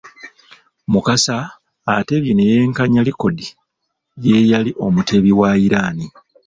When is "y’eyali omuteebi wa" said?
4.23-5.49